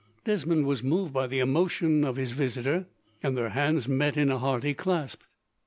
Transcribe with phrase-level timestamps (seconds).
[0.25, 2.87] Desmond was moved by the emotion of his visitor,
[3.21, 5.21] and their hands met in a hearty clasp.